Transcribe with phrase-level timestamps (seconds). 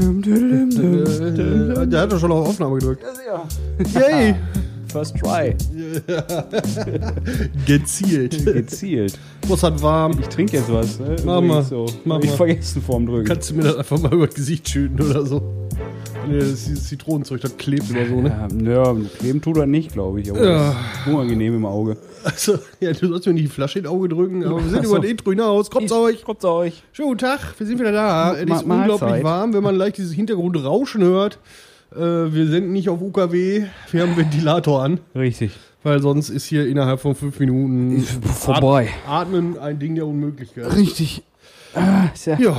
[0.00, 3.04] Äh, Der hat doch schon auf Aufnahme gedrückt.
[3.94, 4.34] Yay!
[4.88, 5.54] First try.
[7.66, 8.44] Gezielt.
[8.44, 9.18] Gezielt.
[9.48, 10.16] Was hat warm?
[10.20, 11.00] Ich trinke jetzt was.
[11.00, 11.16] Ne?
[11.24, 11.62] Mach mal.
[11.64, 11.86] So.
[12.04, 12.36] Mach ich mal.
[12.36, 13.26] vergessen vorm Drücken.
[13.26, 15.42] Kannst du mir das einfach mal über das Gesicht schütten oder so?
[16.28, 18.48] Nee, das ist Zitronenzeug, das klebt immer so, ne?
[18.64, 20.30] Ja, ja, kleben tut er nicht, glaube ich.
[20.30, 20.56] Aber Ja.
[20.68, 21.96] das ist unangenehm im Auge.
[22.24, 24.96] Also, ja, du sollst mir nicht die Flasche ins Auge drücken, aber wir sind über
[24.96, 25.70] ein Intro hinaus.
[25.70, 26.22] Kommt zu euch!
[26.24, 26.82] Kommt zu euch.
[26.92, 28.32] Schönen guten Tag, wir sind wieder da.
[28.34, 29.24] Es ist unglaublich Mahlzeit.
[29.24, 31.38] warm, wenn man leicht dieses Hintergrundrauschen hört.
[31.94, 35.52] Äh, wir sind nicht auf UKW, wir haben Ventilator an, Richtig.
[35.84, 38.88] weil sonst ist hier innerhalb von fünf Minuten Vorbei.
[39.06, 40.74] Atmen ein Ding der Unmöglichkeit.
[40.76, 41.22] Richtig.
[41.74, 42.06] Ah,
[42.38, 42.58] Ja.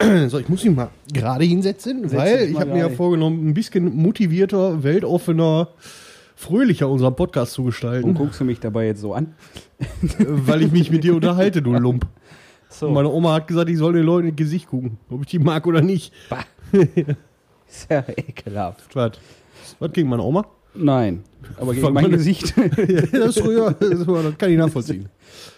[0.28, 3.54] So, ich muss mich mal gerade hinsetzen, Setz weil ich habe mir ja vorgenommen, ein
[3.54, 5.68] bisschen motivierter, weltoffener,
[6.34, 9.34] fröhlicher unseren Podcast zu Warum gestalten, guckst du mich dabei jetzt so an?
[9.78, 9.86] äh,
[10.18, 12.06] weil ich mich mit dir unterhalte, du Lump.
[12.72, 12.86] So.
[12.86, 15.40] Und meine Oma hat gesagt, ich soll den Leuten ins Gesicht gucken, ob ich die
[15.40, 16.12] mag oder nicht.
[16.72, 18.94] ist ja ekelhaft.
[18.94, 19.18] Was?
[19.80, 20.46] Was gegen meine Oma?
[20.74, 21.22] Nein.
[21.58, 22.54] Aber gegen mein Gesicht.
[23.12, 25.08] Das ist früher, das kann ich nachvollziehen.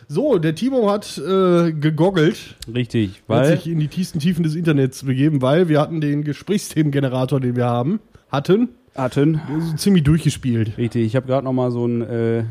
[0.08, 3.16] So, der Timo hat äh, gegoggelt, Richtig.
[3.16, 3.56] hat Weil.
[3.56, 7.66] sich in die tiefsten Tiefen des Internets begeben, weil wir hatten den Gesprächsthemengenerator, den wir
[7.66, 9.40] haben, hatten, Atten.
[9.70, 10.76] so ziemlich durchgespielt.
[10.76, 11.04] Richtig.
[11.06, 12.44] Ich habe gerade noch mal so einen äh,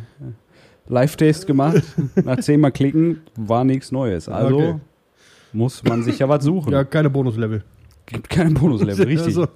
[0.88, 1.84] Live-Test gemacht.
[2.24, 4.28] Nach zehnmal klicken war nichts Neues.
[4.28, 4.76] Also Okay.
[5.54, 6.74] muss man sich ja was suchen.
[6.74, 7.64] Ja, keine Bonuslevel.
[8.08, 9.06] Gibt keinen Bonuslevel.
[9.08, 9.28] Richtig.
[9.38, 9.48] Also,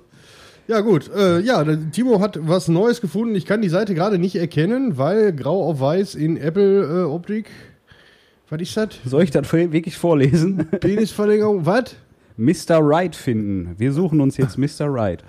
[0.67, 1.09] ja, gut.
[1.16, 3.35] Äh, ja, Timo hat was Neues gefunden.
[3.35, 7.49] Ich kann die Seite gerade nicht erkennen, weil grau auf weiß in Apple-Optik.
[8.49, 8.89] was ist das?
[9.05, 10.57] Soll ich das wirklich vorlesen?
[10.80, 11.66] Penisverlängerung?
[11.66, 11.95] Was?
[12.38, 12.80] Mr.
[12.81, 13.75] Right finden.
[13.77, 14.88] Wir suchen uns jetzt Mr.
[14.88, 15.23] Right.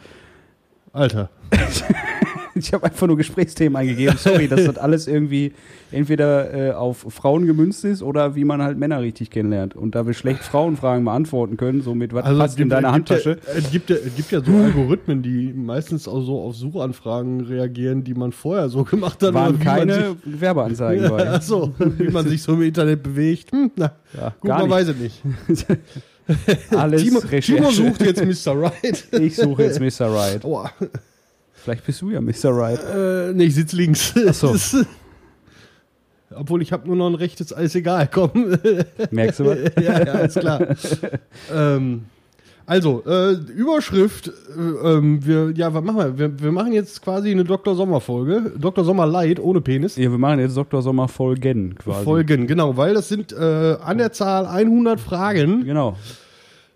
[0.92, 1.30] Alter.
[2.66, 4.16] Ich habe einfach nur Gesprächsthemen eingegeben.
[4.18, 5.52] Sorry, dass das alles irgendwie
[5.92, 9.76] entweder äh, auf Frauen gemünzt ist oder wie man halt Männer richtig kennenlernt.
[9.76, 13.10] Und da wir schlecht Frauenfragen beantworten können, so mit was Also passt in deiner gibt
[13.10, 13.38] Handtasche.
[13.46, 17.42] Ja, es, gibt ja, es gibt ja so Algorithmen, die meistens auch so auf Suchanfragen
[17.42, 19.34] reagieren, die man vorher so gemacht hat.
[19.34, 21.28] waren oder wie man keine Werbeanzeigen sich, bei.
[21.30, 23.52] Achso, wie man sich so im Internet bewegt.
[23.52, 24.70] Hm, na, Ja, gut, man nicht.
[24.70, 25.22] weiß es nicht.
[26.70, 27.54] Alles Timo, Recherche.
[27.54, 28.60] Timo sucht jetzt Mr.
[28.60, 29.04] Right.
[29.12, 30.12] ich suche jetzt Mr.
[30.12, 30.44] Right.
[30.44, 30.70] Aua.
[31.66, 32.56] Vielleicht bist du ja Mr.
[32.56, 32.78] Right.
[32.78, 34.14] Äh, nee, ich sitze links.
[34.28, 34.54] Ach so.
[36.32, 38.30] Obwohl ich habe nur noch ein rechtes, alles egal, komm.
[39.10, 39.58] Merkst du was?
[39.82, 40.64] ja, ja, ist klar.
[41.52, 42.02] ähm,
[42.66, 46.16] also, äh, Überschrift, äh, ähm, wir, ja, was machen wir?
[46.16, 46.40] wir?
[46.40, 47.74] Wir machen jetzt quasi eine Dr.
[47.74, 48.52] Sommer-Folge.
[48.56, 48.84] Dr.
[48.84, 49.96] Sommer Light ohne Penis.
[49.96, 50.82] Ja, wir machen jetzt Dr.
[50.82, 52.04] Sommer Folgen quasi.
[52.04, 55.64] Folgen, genau, weil das sind äh, an der Zahl 100 Fragen.
[55.64, 55.96] Genau.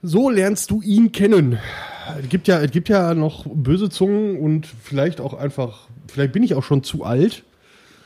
[0.03, 1.61] So lernst du ihn kennen.
[2.23, 6.43] Es gibt ja, es gibt ja noch böse Zungen und vielleicht auch einfach, vielleicht bin
[6.43, 7.45] ich auch schon zu alt,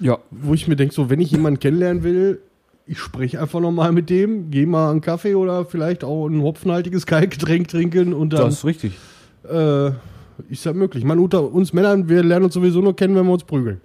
[0.00, 2.40] Ja, wo ich mir denke, so, wenn ich jemanden kennenlernen will,
[2.86, 7.06] ich spreche einfach nochmal mit dem, gehe mal einen Kaffee oder vielleicht auch ein hopfenhaltiges
[7.06, 8.92] Kaltgetränk trinken und dann das ist richtig.
[9.48, 9.88] äh,
[10.50, 11.04] ist das möglich.
[11.04, 13.80] Man, unter uns Männern, wir lernen uns sowieso nur kennen, wenn wir uns prügeln.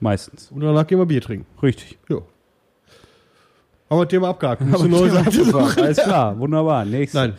[0.00, 0.50] Meistens.
[0.50, 1.46] Und danach gehen wir Bier trinken.
[1.62, 1.96] Richtig.
[2.08, 2.18] Ja.
[3.92, 4.62] Haben wir das Thema abgehakt.
[4.62, 5.82] Neue Seite suchen?
[5.82, 6.86] Alles klar, wunderbar.
[6.86, 7.20] Nächstes.
[7.20, 7.34] Nein.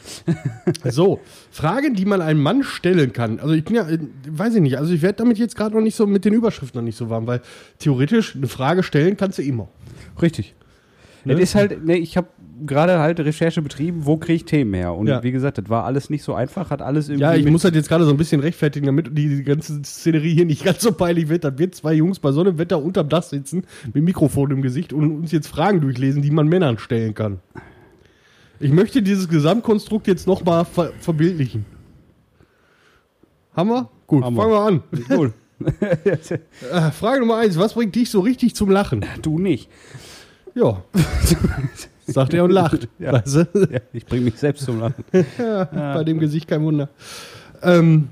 [0.91, 1.19] So,
[1.49, 3.39] Fragen, die man einem Mann stellen kann.
[3.39, 3.97] Also ich bin ja, äh,
[4.29, 6.79] weiß ich nicht, also ich werde damit jetzt gerade noch nicht so mit den Überschriften
[6.79, 7.41] noch nicht so warm, weil
[7.79, 9.67] theoretisch eine Frage stellen kannst du immer.
[10.21, 10.53] Richtig.
[11.25, 11.33] Ne?
[11.33, 12.27] Es ist halt, ne, ich habe
[12.65, 14.93] gerade halt Recherche betrieben, wo kriege ich Themen her?
[14.93, 15.23] Und Ja.
[15.23, 17.23] wie gesagt, das war alles nicht so einfach, hat alles irgendwie.
[17.23, 20.33] Ja, ich muss halt jetzt gerade so ein bisschen rechtfertigen, damit die, die ganze Szenerie
[20.33, 21.43] hier nicht ganz so peinlich wird.
[21.43, 24.93] Da wird zwei Jungs bei so einem Wetter unterm Dach sitzen, mit Mikrofon im Gesicht
[24.93, 27.39] und uns jetzt Fragen durchlesen, die man Männern stellen kann.
[28.59, 31.65] Ich möchte dieses Gesamtkonstrukt jetzt nochmal ver verbildlichen.
[33.55, 33.89] Haben wir?
[34.07, 34.41] Gut, Haben wir.
[34.41, 34.83] fangen wir an.
[35.09, 35.33] Cool.
[36.71, 39.05] Äh, Frage Nummer eins, was bringt dich so richtig zum Lachen?
[39.21, 39.69] du nicht.
[40.55, 40.83] Ja.
[42.07, 42.87] Sagt er und lacht.
[42.99, 43.13] Ja.
[43.13, 43.67] Weißt du?
[43.71, 45.03] Ja, ich bringe mich selbst zum Lachen.
[45.37, 46.89] ja, bei dem Gesicht kein Wunder.
[47.61, 48.09] Ähm,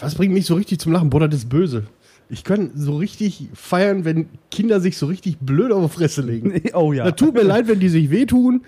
[0.00, 1.10] was bringt mich so richtig zum Lachen?
[1.10, 1.84] Boah, das ist böse.
[2.28, 6.60] Ich kann so richtig feiern, wenn Kinder sich so richtig blöd auf die Fresse legen.
[6.74, 7.04] oh ja.
[7.04, 8.62] Das tut mir leid, wenn die sich wehtun.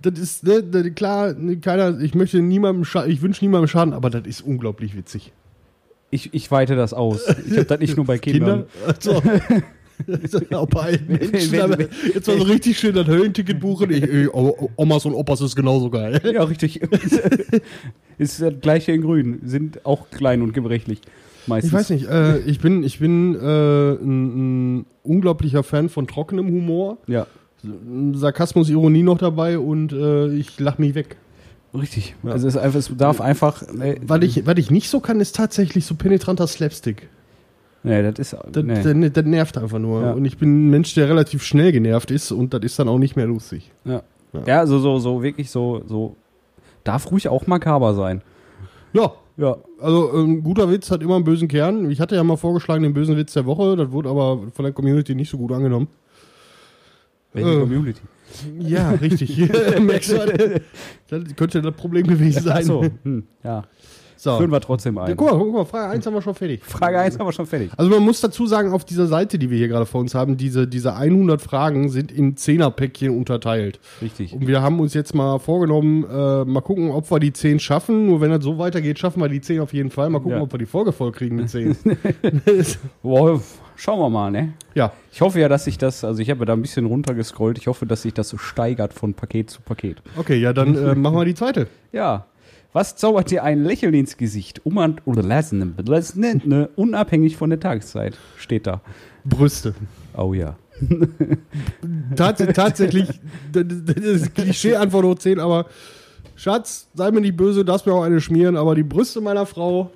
[0.00, 3.92] Das ist, ne, das, klar, ne, keiner, ich möchte niemandem Schaden, ich wünsche niemandem Schaden,
[3.92, 5.32] aber das ist unglaublich witzig.
[6.10, 7.26] Ich, ich weite das aus.
[7.46, 8.64] Ich habe das nicht nur bei Kindern.
[8.86, 9.62] Also, das ist
[10.52, 11.52] auch bei alten Menschen.
[11.52, 13.90] Wenn- wenn- jetzt mal so richtig schön das Höllenticket buchen.
[13.90, 16.20] Ich, O- Omas und Opas ist genauso geil.
[16.32, 16.80] Ja, richtig.
[18.18, 19.40] ist das gleiche in Grün.
[19.44, 21.00] Sind auch klein und gebrechlich.
[21.46, 21.72] Meistens.
[21.72, 23.38] Ich weiß nicht, äh, ich bin, ich bin äh,
[23.94, 26.98] ein, ein unglaublicher Fan von trockenem Humor.
[27.08, 27.26] Ja,
[28.14, 31.16] Sarkasmus, Ironie noch dabei und äh, ich lach mich weg.
[31.74, 32.14] richtig.
[32.24, 32.32] Ja.
[32.32, 33.62] Also es, einfach, es darf einfach.
[33.72, 37.08] Nee, Was ich, was ich nicht so kann, ist tatsächlich so penetranter Slapstick.
[37.82, 38.36] Nee das ist.
[38.50, 38.74] Das, nee.
[38.82, 40.02] das, das nervt einfach nur.
[40.02, 40.12] Ja.
[40.12, 42.98] Und ich bin ein Mensch, der relativ schnell genervt ist und das ist dann auch
[42.98, 43.70] nicht mehr lustig.
[43.84, 44.02] Ja.
[44.32, 44.40] Ja.
[44.46, 46.16] Ja, also so, so wirklich so, so
[46.84, 48.22] Darf ruhig auch makaber sein.
[48.92, 49.56] Ja, Ja.
[49.80, 51.90] also ein guter Witz hat immer einen bösen Kern.
[51.90, 54.72] Ich hatte ja mal vorgeschlagen den bösen Witz der Woche, das wurde aber von der
[54.72, 55.88] Community nicht so gut angenommen.
[57.32, 57.60] Welche Äh.
[57.60, 58.00] Community?
[58.58, 59.38] Ja, richtig.
[61.08, 62.56] Das könnte das Problem gewesen sein.
[62.58, 63.64] Achso, hm, ja.
[64.22, 64.36] So.
[64.36, 65.16] Führen wir trotzdem Ja, ein.
[65.16, 66.62] guck mal, guck mal, Frage 1 haben wir schon fertig.
[66.64, 67.72] Frage 1 haben wir schon fertig.
[67.76, 70.36] Also man muss dazu sagen, auf dieser Seite, die wir hier gerade vor uns haben,
[70.36, 73.80] diese, diese 100 Fragen sind in 10er-Päckchen unterteilt.
[74.00, 74.32] Richtig.
[74.32, 78.06] Und wir haben uns jetzt mal vorgenommen, äh, mal gucken, ob wir die 10 schaffen.
[78.06, 80.08] Nur wenn das so weitergeht, schaffen wir die 10 auf jeden Fall.
[80.08, 80.40] Mal gucken, Ja.
[80.42, 81.76] ob wir die Folge voll kriegen mit 10.
[83.02, 83.40] Boah,
[83.76, 84.52] schauen wir mal, ne?
[84.74, 87.66] ja, Ich hoffe ja, dass sich das, also ich habe da ein bisschen runtergescrollt, ich
[87.66, 90.00] hoffe, dass sich das so steigert von Paket zu Paket.
[90.16, 91.66] okay, ja, dann äh, machen wir die zweite.
[91.92, 92.26] Ja.
[92.72, 94.62] Was zaubert dir ein Lächeln ins Gesicht?
[94.64, 98.80] Um oder lassen, lassen, ne, unabhängig von der Tageszeit, steht da.
[99.24, 99.74] Brüste.
[100.16, 100.56] Oh ja.
[102.16, 103.08] Tats tatsächlich,
[103.52, 103.64] das
[103.96, 105.66] ist Klischee-Antwort hoch 10, aber
[106.34, 109.90] Schatz, sei mir nicht böse, darfst mir auch eine schmieren, aber die Brüste meiner Frau,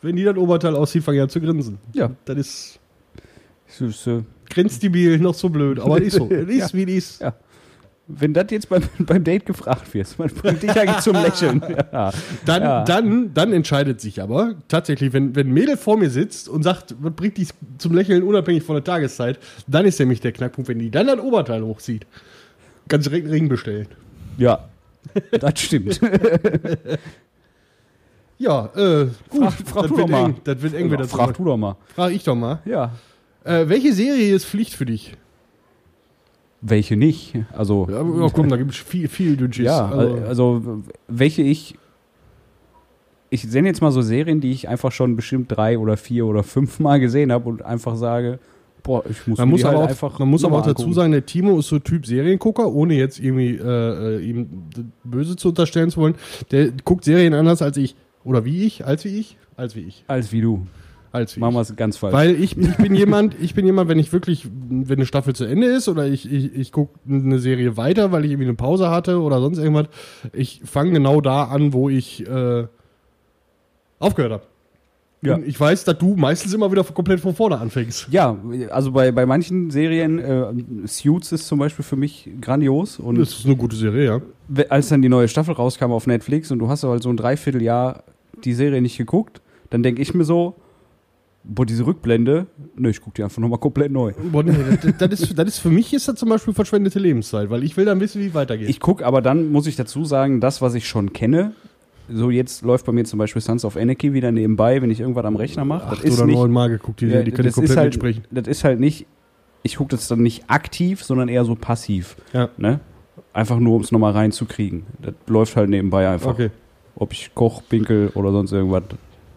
[0.00, 1.78] wenn die das Oberteil aussieht, fangen ja an zu grinsen.
[1.92, 2.10] Ja.
[2.24, 2.80] Das ist
[3.68, 4.24] Süße.
[4.48, 6.28] grenzdebil, noch so blöd, aber ist so.
[6.30, 7.20] Es ist, wie es ist.
[7.20, 7.34] Ja.
[8.08, 11.62] Wenn das jetzt beim, beim Date gefragt wird, was bringt dich eigentlich zum Lächeln?
[11.92, 12.12] Ja.
[12.44, 12.84] Dann, Ja.
[12.84, 16.94] dann, dann entscheidet sich aber tatsächlich, wenn, wenn ein Mädel vor mir sitzt und sagt,
[17.00, 20.78] was bringt dich zum Lächeln unabhängig von der Tageszeit, dann ist nämlich der Knackpunkt, wenn
[20.78, 22.06] die dann das Oberteil hochzieht.
[22.88, 23.86] Ganz Ring bestellen.
[24.36, 24.68] ja.
[25.40, 26.00] Das stimmt.
[28.38, 29.42] Ja, äh, gut.
[29.42, 30.24] Frag- frag das, du wird doch mal.
[30.26, 31.04] eng, das wird eng wieder.
[31.06, 31.76] Frag du doch mal.
[31.94, 32.58] Frag ich doch mal.
[32.64, 32.90] Ja.
[33.44, 35.16] Äh, welche Serie ist Pflicht für dich?
[36.62, 37.34] Welche nicht?
[37.52, 39.66] Also, Ja, aber, komm, da gibt es viel, viel Dünnschiss.
[39.66, 41.76] Ja, Also, also, welche ich.
[43.30, 46.42] Ich nenne jetzt mal so Serien, die ich einfach schon bestimmt drei oder vier oder
[46.42, 48.38] fünf Mal gesehen habe und einfach sage,
[48.82, 50.18] boah, ich muss man muss aber halt auch, einfach.
[50.18, 53.56] man muss aber auch dazu sagen, der Timo ist so Typ Seriengucker, ohne jetzt irgendwie
[53.56, 54.64] äh, äh, ihm
[55.02, 56.14] böse zu unterstellen zu wollen.
[56.50, 57.96] Der guckt Serien anders als ich.
[58.24, 60.66] Oder wie ich, als wie ich, als wie ich, Als wie du.
[61.12, 61.56] Als wie Machen ich.
[61.56, 62.14] wir es ganz falsch.
[62.14, 65.44] Weil ich, ich bin jemand, ich bin jemand, wenn ich wirklich, wenn eine Staffel zu
[65.44, 68.90] Ende ist oder ich, ich, ich gucke eine Serie weiter, weil ich irgendwie eine Pause
[68.90, 69.86] hatte oder sonst irgendwas,
[70.32, 72.66] ich fange genau da an, wo ich äh,
[73.98, 74.42] aufgehört habe.
[75.24, 75.38] Ja.
[75.46, 78.08] Ich weiß, dass du meistens immer wieder komplett von vorne anfängst.
[78.10, 78.36] ja,
[78.70, 80.52] also bei, bei manchen Serien, äh,
[80.84, 82.98] Suits ist zum Beispiel für mich grandios.
[82.98, 84.64] Und Das ist eine gute Serie, ja.
[84.68, 88.02] als dann die neue Staffel rauskam auf Netflix und du hast halt so ein Dreivierteljahr
[88.42, 90.56] die Serie nicht geguckt, dann denke ich mir so,
[91.44, 92.46] boah, diese Rückblende,
[92.76, 94.12] ne, ich gucke die einfach nochmal komplett neu.
[94.30, 97.50] Boah, nee, das, das, ist, das ist für mich ist das zum Beispiel verschwendete Lebenszeit,
[97.50, 98.68] weil ich will dann wissen, wie es weitergeht.
[98.68, 101.52] Ich gucke aber dann, muss ich dazu sagen, das, was ich schon kenne,
[102.08, 105.24] so jetzt läuft bei mir zum Beispiel Sons of Anarchy wieder nebenbei, wenn ich irgendwas
[105.24, 105.90] am Rechner mache.
[105.90, 108.24] Das acht ist oder nicht, neun Mal geguckt, die, ja, die können komplett halt, mitsprechen.
[108.30, 109.06] Das ist halt nicht,
[109.62, 112.16] ich gucke das dann nicht aktiv, sondern eher so passiv.
[112.32, 112.50] Ja.
[112.56, 112.80] Ne?
[113.32, 114.84] Einfach nur, um es nochmal reinzukriegen.
[115.00, 116.32] Das läuft halt nebenbei einfach.
[116.32, 116.50] Okay.
[116.94, 118.82] Ob ich koch, pinkel oder sonst irgendwas.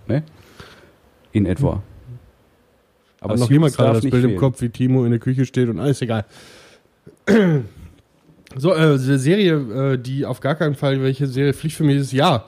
[0.07, 0.23] Ne?
[1.31, 1.81] In etwa.
[3.25, 4.39] Aber noch jemand darf gerade das Bild im fehlen.
[4.39, 6.25] Kopf, wie Timo in der Küche steht und alles egal.
[8.57, 9.55] So, äh, eine Serie,
[9.93, 12.45] äh, die auf gar keinen Fall, welche Serie Pflicht für mich ist, ja.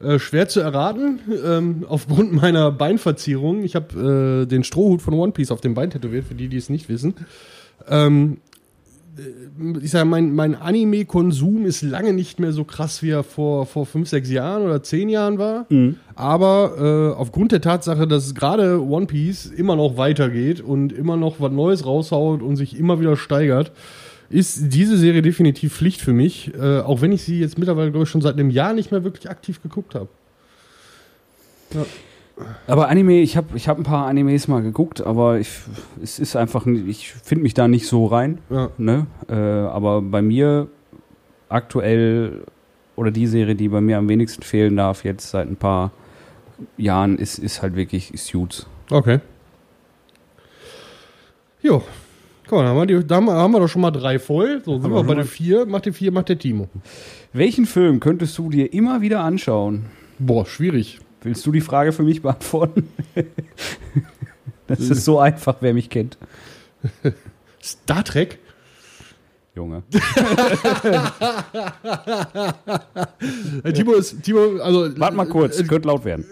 [0.00, 3.64] Äh, schwer zu erraten, ähm, aufgrund meiner Beinverzierung.
[3.64, 6.56] Ich habe äh, den Strohhut von One Piece auf dem Bein tätowiert, für die, die
[6.56, 7.14] es nicht wissen.
[7.88, 8.47] Ähm, äh,
[9.82, 13.86] ich sage, mein, mein Anime-Konsum ist lange nicht mehr so krass, wie er vor, vor
[13.86, 15.66] fünf, sechs Jahren oder zehn Jahren war.
[16.14, 21.40] Aber äh, aufgrund der Tatsache, dass gerade One Piece immer noch weitergeht und immer noch
[21.40, 23.72] was Neues raushaut und sich immer wieder steigert,
[24.30, 28.04] ist diese Serie definitiv Pflicht für mich, äh, auch wenn ich sie jetzt mittlerweile, glaube
[28.04, 30.08] ich, schon seit einem Jahr nicht mehr wirklich aktiv geguckt habe.
[32.66, 35.48] Aber Anime, ich habe ich hab ein paar Animes mal geguckt, aber ich,
[36.02, 38.38] es ist einfach, ich finde mich da nicht so rein.
[38.50, 38.70] Ja.
[38.78, 39.06] Ne?
[39.28, 40.68] Äh, aber bei mir
[41.48, 42.44] aktuell
[42.96, 45.90] oder die Serie, die bei mir am wenigsten fehlen darf, jetzt seit ein paar
[46.76, 48.66] Jahren, ist, ist halt wirklich Suits.
[48.90, 49.20] Okay.
[51.62, 51.82] Jo.
[52.48, 54.62] Guck mal, da haben, wir die, da haben wir- doch schon mal drei voll.
[54.64, 55.66] So sind wir wir bei der vier.
[55.66, 56.68] Macht die vier, macht der Timo.
[57.32, 59.86] Welchen Film könntest du dir immer wieder anschauen?
[60.18, 60.98] Boah, schwierig.
[61.22, 62.88] Willst du die Frage für mich beantworten?
[64.66, 66.16] das ist so einfach, wer mich kennt.
[67.62, 68.38] Star Trek?
[69.54, 69.82] Junge.
[73.74, 75.00] Timo ist, Timo, also.
[75.00, 76.24] Warte mal kurz, Äh, könnte laut werden.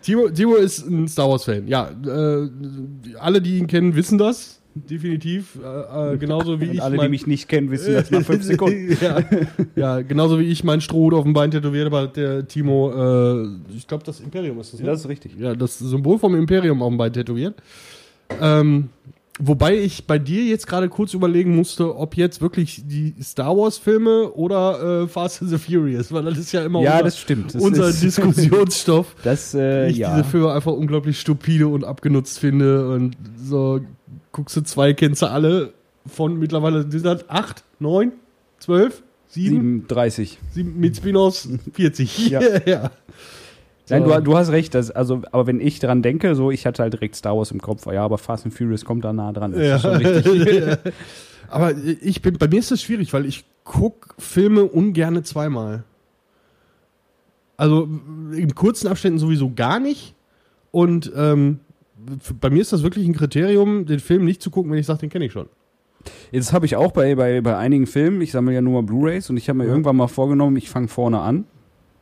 [0.00, 1.68] Timo, Timo ist ein Star Wars-Fan.
[1.68, 2.48] Ja, äh,
[3.18, 4.62] alle, die ihn kennen, wissen das.
[4.74, 5.58] Definitiv.
[5.62, 6.82] Äh, äh, genauso wie Und ich.
[6.82, 8.96] alle, die mein- mich nicht kennen, wissen das nach fünf Sekunden.
[9.00, 9.20] ja,
[9.76, 12.90] ja, genauso wie ich meinen Strohhut auf dem Bein tätowiert hat der Timo,
[13.42, 14.86] äh, ich glaube, das Imperium ist das, ne?
[14.86, 15.36] Das ist richtig.
[15.38, 17.54] ja, das Symbol vom Imperium auf dem Bein tätowiert.
[18.40, 18.88] Ähm,
[19.38, 24.30] wobei ich bei dir jetzt gerade kurz überlegen musste, ob jetzt wirklich die Star Wars-Filme
[24.32, 27.54] oder äh, Fast and the Furious, weil das ist ja immer Ja, unser, das stimmt.
[27.54, 29.14] Das unser Diskussionsstoff.
[29.24, 30.16] Das, äh, ich ja.
[30.16, 32.88] diese Filme einfach unglaublich stupide und abgenutzt finde.
[32.90, 33.80] Und so
[34.34, 35.72] guckst du zwei, kennst du alle
[36.06, 38.12] von mittlerweile sind das acht, neun,
[38.58, 40.38] zwölf, sieben, 37.
[40.52, 42.28] sieben mit Spin-offs 40.
[42.30, 42.40] Ja.
[42.66, 42.90] ja.
[43.88, 44.14] Nein, So.
[44.14, 44.74] du, du hast recht.
[44.74, 47.60] Das, also, aber wenn ich dran denke, so, ich hatte halt direkt Star Wars im
[47.60, 47.86] Kopf.
[47.86, 49.52] Ja, aber Fast and Furious kommt da nah dran.
[49.52, 49.76] Das Ja.
[49.76, 50.78] ist schon richtig.
[51.50, 55.84] Aber ich bin, bei mir ist das schwierig, weil ich gucke Filme ungerne zweimal.
[57.56, 57.88] Also
[58.32, 60.14] in kurzen Abständen sowieso gar nicht.
[60.72, 61.60] Und ähm,
[62.40, 65.00] bei mir ist das wirklich ein Kriterium, den Film nicht zu gucken, wenn ich sage,
[65.00, 65.46] den kenne ich schon.
[66.32, 69.30] Jetzt habe ich auch bei, bei, bei einigen Filmen, ich sammle ja nur mal Blu-Rays
[69.30, 69.70] und ich habe mir Ja.
[69.70, 71.44] irgendwann mal vorgenommen, ich fange vorne an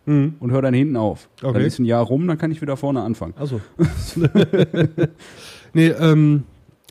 [0.04, 0.34] Mhm.
[0.40, 1.28] und höre dann hinten auf.
[1.40, 1.52] Okay.
[1.52, 3.34] Dann ist ein Jahr rum, dann kann ich wieder vorne anfangen.
[3.38, 3.60] Achso.
[5.74, 6.42] nee, ähm,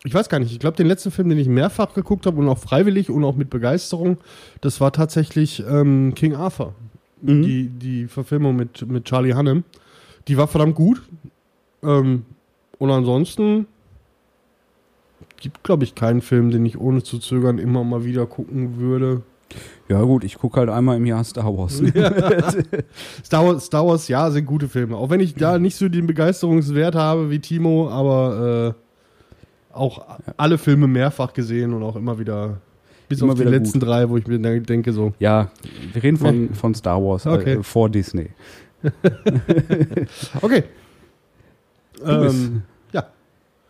[0.04, 0.52] ich weiß gar nicht.
[0.52, 3.36] Ich glaube, den letzten Film, den ich mehrfach geguckt habe und auch freiwillig und auch
[3.36, 4.18] mit Begeisterung,
[4.62, 6.74] das war tatsächlich ähm, King Arthur.
[7.22, 7.42] Mhm.
[7.44, 9.64] Die, die Verfilmung mit, mit Charlie Hannem.
[10.28, 11.02] Die war verdammt gut.
[11.84, 12.24] Ähm,
[12.82, 13.68] und ansonsten
[15.38, 19.22] gibt, glaube ich, keinen Film, den ich ohne zu zögern immer mal wieder gucken würde.
[19.88, 21.78] Ja gut, ich gucke halt einmal im Jahr Star Wars.
[23.24, 24.98] Star Wars, Star Wars, ja, sind gute Filme.
[24.98, 30.04] Auch wenn ich da nicht so den Begeisterungswert habe wie Timo, aber äh, auch
[30.38, 32.62] alle Filme mehrfach gesehen und auch immer wieder,
[33.08, 35.52] bis Immer auf die letzten drei, wo ich mir denke so, Ja,
[35.94, 37.58] wir reden von, von Star Wars Okay.
[37.58, 38.32] äh, vor Disney.
[40.42, 40.64] okay.
[42.00, 42.71] Du Ähm, ja,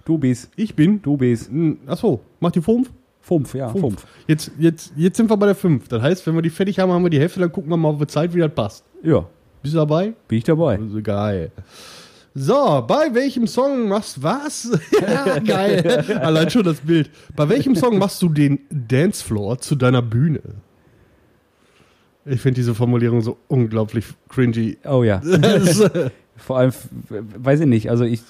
[0.05, 1.50] du bist, ich bin, du bist.
[1.50, 2.89] Hm, achso, mach die fünf?
[3.24, 3.81] Fünf, ja, Fünf.
[3.81, 4.05] fünf.
[4.27, 5.88] Jetzt, jetzt, jetzt sind wir bei der fünf.
[5.88, 7.89] Das heißt, wenn wir die fertig haben, haben wir die Hälfte, dann gucken wir mal,
[7.89, 8.84] ob wir Zeit wieder passt.
[9.03, 9.25] Ja,
[9.62, 10.13] Bist du dabei?
[10.27, 10.77] bin ich dabei.
[10.79, 11.51] Also geil.
[12.34, 14.72] So, bei welchem Song machst was?
[15.01, 16.17] ja, geil.
[16.22, 17.12] Allein schon das Bild.
[17.36, 20.41] Bei welchem Song machst du den Dancefloor zu deiner Bühne?
[22.25, 24.77] Ich finde diese Formulierung so unglaublich cringy.
[24.86, 25.22] Oh ja.
[26.41, 26.71] Vor allem,
[27.10, 28.24] weiß ich nicht, also ich,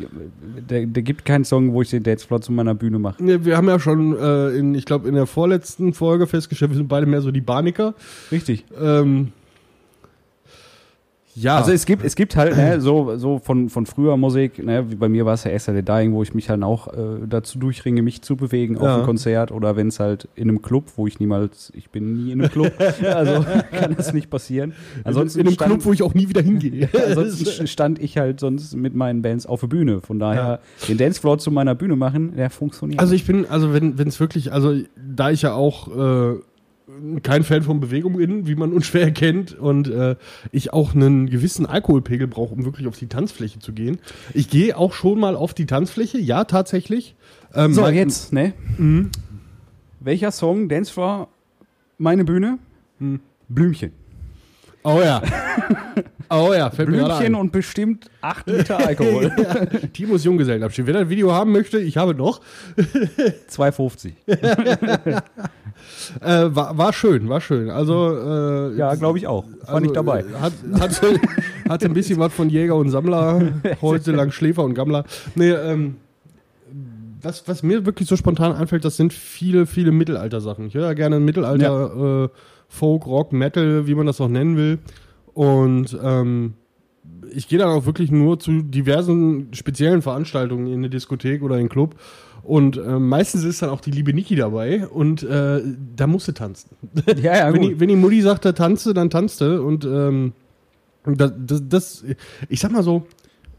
[0.69, 3.23] der, der gibt keinen Song, wo ich den Dancefloor zu meiner Bühne mache.
[3.23, 6.77] ne, wir haben ja schon, äh, in, ich glaube, in der vorletzten Folge festgestellt, wir
[6.77, 7.93] sind beide mehr so die Baniker.
[8.31, 8.65] Richtig.
[8.79, 9.31] Ähm,
[11.35, 14.89] ja, Also es gibt, es gibt halt ne, so, so von, von früher Musik, ne,
[14.91, 17.25] wie bei mir war es ja Esther the Dying, wo ich mich halt auch äh,
[17.27, 18.95] dazu durchringe, mich zu bewegen auf Ja.
[18.95, 22.31] einem Konzert oder wenn es halt in einem Club, wo ich niemals, ich bin nie
[22.31, 22.73] in einem Club,
[23.03, 24.73] also kann das nicht passieren.
[25.03, 26.89] Ansonsten in einem stand, Club, wo ich auch nie wieder hingehe.
[27.07, 30.01] ansonsten stand ich halt sonst mit meinen Bands auf der Bühne.
[30.01, 32.99] Von daher, den Dancefloor zu meiner Bühne machen, der funktioniert.
[32.99, 36.39] Also ich bin, also wenn es wirklich, also da ich ja auch äh,
[37.23, 40.15] kein Fan von Bewegung bin, wie man unschwer erkennt, und äh,
[40.51, 43.99] ich auch einen gewissen Alkoholpegel brauche, um wirklich auf die Tanzfläche zu gehen.
[44.33, 47.15] Ich gehe auch schon mal auf die Tanzfläche, ja, tatsächlich.
[47.53, 48.53] Ähm, so, jetzt, ne?
[48.77, 49.09] Mhm.
[49.99, 51.27] Welcher Song, Dancefloor,
[51.97, 52.57] meine Bühne?
[52.99, 53.19] Hm.
[53.49, 53.91] Blümchen.
[54.83, 55.21] Oh ja.
[56.33, 59.33] Oh ja, fällt Blümchen und bestimmt 8 Liter Alkohol.
[59.37, 60.87] ja, Timos Junggesellenabschied.
[60.87, 62.39] Wer das Video haben möchte, ich habe noch.
[62.77, 64.13] 2,50.
[66.21, 67.69] Äh, war, war schön, war schön.
[67.69, 69.45] Also äh, Ja, glaube ich auch.
[69.61, 70.21] War Also, nicht dabei.
[70.21, 71.19] äh, Hat, hatte,
[71.69, 73.41] hatte ein bisschen was von Jäger und Sammler,
[73.81, 75.05] heute lang Schläfer und Gammler.
[75.35, 75.95] Nee, ähm,
[77.21, 80.65] was, was mir wirklich so spontan einfällt, das sind viele, viele Mittelalter-Sachen.
[80.67, 84.79] Ich höre ja gerne Mittelalter, äh, Folk, Rock, Metal, wie man das auch nennen will.
[85.33, 86.53] Und ähm,
[87.33, 91.61] ich gehe dann auch wirklich nur zu diversen speziellen Veranstaltungen in eine Diskothek oder in
[91.61, 91.95] einen Club.
[92.43, 95.61] Und äh, meistens ist dann auch die liebe Niki dabei und äh,
[95.95, 96.71] da musst du tanzen
[97.21, 97.71] Ja, ja, wenn, gut.
[97.71, 99.61] die, wenn die Mutti sagt, da tanze, dann tanzte.
[99.61, 100.33] Und ähm,
[101.05, 102.03] das, das, das,
[102.49, 103.05] ich sag mal so,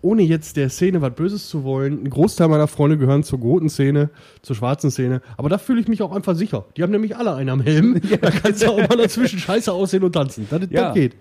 [0.01, 3.69] ohne jetzt der Szene was Böses zu wollen, ein Großteil meiner Freunde gehören zur roten
[3.71, 4.11] Szene,
[4.43, 5.23] zur schwarzen Szene.
[5.37, 6.65] Aber da fühle ich mich auch einfach sicher.
[6.77, 8.01] Die haben nämlich alle einen am Helm.
[8.21, 10.49] Da kannst du auch mal dazwischen scheiße aussehen und tanzen.
[10.51, 10.87] Das, Ja.
[10.87, 11.15] das geht.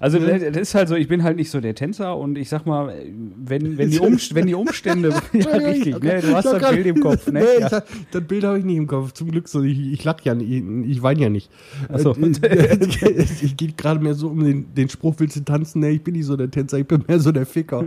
[0.00, 2.48] Also das das ist halt so, ich bin halt nicht so der Tänzer und ich
[2.48, 2.94] sag mal,
[3.36, 6.86] wenn, wenn, die, Umst wenn die Umstände, ja richtig, ne, du hast Ich das Bild
[6.86, 7.40] im Kopf, ne?
[7.40, 7.66] Nee, ja.
[7.66, 9.12] ich das Bild habe ich nicht im Kopf.
[9.12, 9.62] Zum Glück so.
[9.62, 10.50] Ich, ich lach ja nicht.
[10.50, 11.50] Ich, ich weine ja nicht.
[11.92, 12.14] Ach so.
[12.14, 12.78] Äh,
[13.42, 15.80] ich geht gerade mehr so um den, den Spruch, willst du tanzen?
[15.80, 17.84] Nee, ich bin nicht so der Tänzer, ich bin mehr so der Ficker.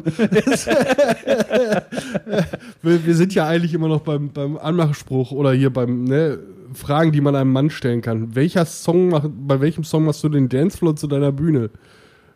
[2.83, 6.37] wir, wir sind ja eigentlich immer noch beim, beim Anmachspruch oder hier beim ne,
[6.73, 8.35] Fragen, die man einem Mann stellen kann.
[8.35, 11.71] Welcher Song macht, bei welchem Song machst du den Dancefloor zu deiner Bühne?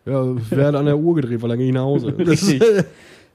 [0.07, 2.07] Ja, werde an der Uhr gedreht, weil dann gehe ich nach Hause.
[2.17, 2.61] Richtig.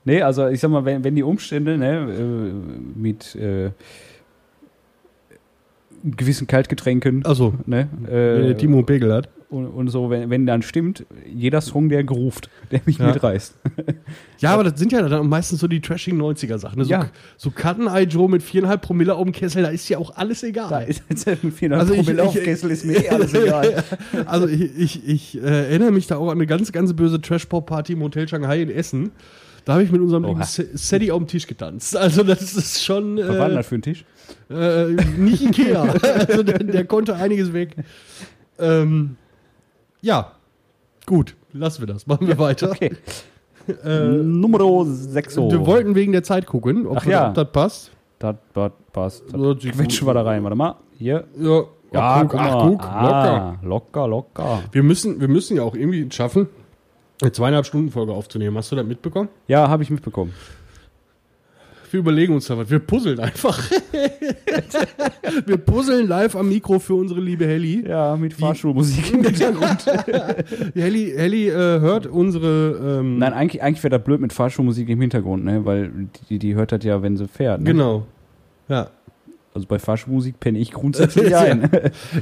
[0.05, 3.71] Nee, also ich sag mal, wenn, wenn die Umstände ne, äh, mit äh,
[6.05, 7.25] gewissen Kaltgetränken.
[7.25, 7.89] Also, Ne?
[8.11, 9.29] Äh, Timo Pegel hat.
[9.51, 13.07] und, und so, wenn, wenn dann stimmt, jeder Song, der geruft, der mich Ja.
[13.09, 13.55] mitreißt.
[14.39, 16.79] Ja, aber das sind ja dann meistens so die trashing 90er Sachen.
[16.79, 16.85] Ne?
[16.87, 17.07] So, Ja.
[17.37, 20.43] so Cutten Eye Joe mit viereinhalb Promille auf dem Kessel, da ist ja auch alles
[20.43, 20.69] egal.
[20.71, 23.85] Da ist ein 400 Also ich- Promille auf ich- Kessel, ist mir eh alles egal.
[24.27, 27.93] Also ich, ich, ich äh, erinnere mich da auch an eine ganz, ganz böse Trash-Pop-Party
[27.93, 29.11] im Hotel Shanghai in Essen.
[29.65, 30.43] Da habe ich mit unserem Oha.
[30.45, 31.97] Sadie auf dem Tisch getanzt.
[31.97, 34.05] Also das ist schon Was war denn äh, das für ein Tisch?
[34.51, 34.87] äh,
[35.19, 35.83] nicht Ikea.
[36.29, 37.77] also der, der konnte einiges weg.
[38.59, 39.17] Ähm,
[40.01, 40.33] ja,
[41.07, 42.07] gut, lassen wir das.
[42.07, 42.71] Machen wir weiter.
[42.73, 42.93] Okay.
[43.85, 45.37] Äh, Nummer 6.
[45.37, 47.29] Wir wollten wegen der Zeit gucken, ob, Ach ja.
[47.29, 47.91] ob das passt.
[48.19, 49.25] Das, das passt.
[49.29, 50.43] Quetschen wir da rein.
[50.43, 50.77] Warte mal.
[50.99, 51.25] Hier.
[51.39, 51.65] Ja,
[51.95, 52.91] ach, guck, guck ach, guck, locker.
[52.91, 54.09] ah, locker.
[54.09, 56.49] Locker, Wir müssen, wir müssen ja auch irgendwie schaffen,
[57.23, 58.57] eine zweieinhalb Stunden Folge aufzunehmen.
[58.57, 59.29] Hast du das mitbekommen?
[59.47, 60.33] Ja, habe ich mitbekommen.
[61.91, 62.71] Wir überlegen uns da was.
[62.71, 63.71] Wir puzzeln einfach.
[65.47, 67.87] wir puzzeln live am Mikro für unsere liebe Helly.
[67.87, 69.85] Ja, mit Fahrschulmusik im Hintergrund.
[70.75, 72.99] Helly, Helly äh, hört unsere.
[73.01, 75.67] Ähm, Nein, eigentlich, eigentlich wäre das blöd mit Fahrschulmusik im Hintergrund, ne?
[75.67, 77.61] Weil die, die hört das ja, wenn sie fährt.
[77.61, 77.73] Ne?
[77.73, 78.07] Genau.
[78.69, 78.89] Ja.
[79.55, 81.69] Also bei Fahrschulmusik penne ich grundsätzlich ein.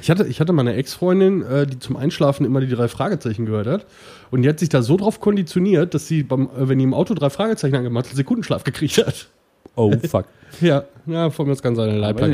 [0.03, 3.47] Ich hatte, ich hatte mal eine Ex-Freundin, äh, die zum Einschlafen immer die drei Fragezeichen
[3.47, 3.87] gehört hat.
[4.31, 6.95] Und die hat sich da so drauf konditioniert, dass sie, beim, äh, wenn die im
[6.95, 9.29] Auto drei Fragezeichen angemacht hat, Sekundenschlaf gekriegt hat.
[9.77, 10.27] Oh, fuck.
[10.61, 11.83] Ja, ja, von mir das Ganze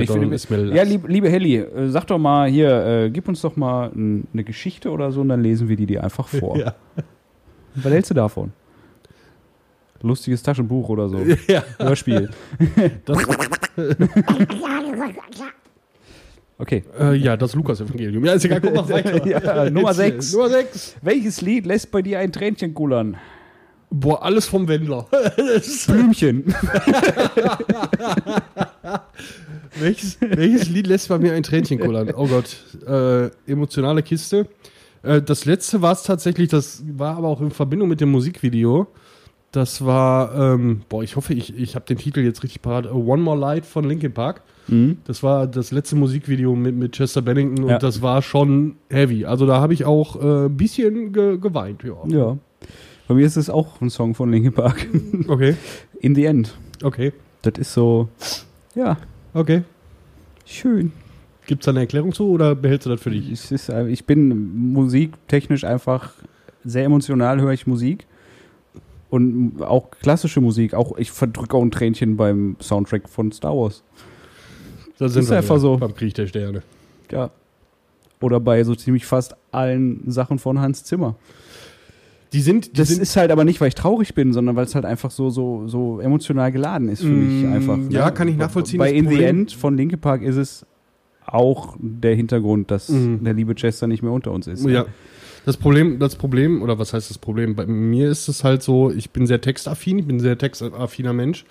[0.07, 3.43] finde- ist mir ja, lieb, liebe Helly, äh, sag doch mal hier, äh, gib uns
[3.43, 6.57] doch mal eine Geschichte oder so und dann lesen wir die dir einfach vor.
[6.59, 6.75] Ja.
[7.75, 8.53] Was hältst du davon?
[10.03, 11.19] Lustiges Taschenbuch oder so.
[11.49, 11.62] ja.
[11.79, 12.31] Hörspiel.
[13.05, 13.19] Das,
[16.59, 16.85] Okay.
[16.99, 18.25] äh, ja, das Lukas-Evangelium.
[18.25, 19.26] Ja, ist egal, guck mal weiter.
[19.65, 20.33] Ja, Nummer Jetzt, äh, sechs.
[20.33, 20.97] Nummer 6.
[21.03, 23.17] Welches Lied lässt bei dir ein Tränchen kullern?
[23.91, 25.07] Boah, alles vom Wendler.
[25.87, 26.55] Blümchen.
[29.79, 32.11] welches, welches Lied lässt bei mir ein Tränchen kullern?
[32.17, 32.57] Oh Gott.
[32.87, 34.49] Äh, emotionale Kiste.
[35.03, 38.87] Äh, das letzte war es tatsächlich, das war aber auch in Verbindung mit dem Musikvideo.
[39.57, 42.93] Das war, ähm, boah, ich hoffe, ich, ich habe den Titel jetzt richtig parat.
[42.93, 44.43] One More Light von Linkin Park.
[44.69, 44.99] Mhm.
[45.07, 47.75] Das war das letzte Musikvideo mit, mit Chester Bennington Ja.
[47.77, 49.25] und das war schon heavy.
[49.25, 51.83] Also da habe ich auch äh, ein bisschen ge geweint.
[51.85, 51.95] Ja.
[52.09, 52.37] Ja.
[53.09, 54.87] Bei mir ist es auch ein Song von Linkin Park.
[55.29, 55.55] Okay,
[56.01, 56.55] In the End.
[56.83, 58.09] okay, Das ist so,
[58.75, 58.99] ja,
[59.33, 59.62] okay.
[60.45, 60.92] schön.
[61.47, 63.31] Gibt es da eine Erklärung zu oder behältst du das für dich?
[63.51, 66.11] Ist, äh, ich bin musiktechnisch einfach
[66.64, 68.07] sehr emotional, höre ich Musik.
[69.09, 70.75] Und auch klassische Musik.
[70.75, 73.83] Auch ich verdrücke auch ein Tränchen beim Soundtrack von Star Wars.
[74.99, 75.77] Das Ist einfach wieder so.
[75.77, 76.62] Beim Krieg der Sterne.
[77.11, 77.31] Ja.
[78.21, 81.14] Oder bei so ziemlich fast allen Sachen von Hans Zimmer.
[82.33, 84.64] Die sind, die Das sind ist halt aber nicht, weil ich traurig bin, sondern weil
[84.64, 87.79] es halt einfach so, so, so emotional geladen ist für mich Mm, einfach.
[87.90, 88.12] ja, ne?
[88.12, 90.66] kann ich nachvollziehen, Bei In the Problem- End von Linkin Park ist es
[91.25, 93.23] auch der Hintergrund, dass Mhm.
[93.23, 94.64] der liebe Chester nicht mehr unter uns ist.
[94.66, 94.87] ja.
[95.46, 97.54] Das Problem, das Problem, oder was heißt das Problem?
[97.54, 101.12] Bei mir ist es halt so, ich bin sehr textaffin, ich bin ein sehr textaffiner
[101.12, 101.44] Mensch.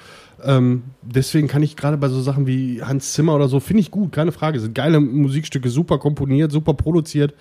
[0.43, 3.91] Ähm, deswegen kann ich gerade bei so Sachen wie Hans Zimmer oder so, finde ich
[3.91, 4.60] gut, keine Frage.
[4.60, 7.36] Sind geile Musikstücke, super komponiert, super produziert.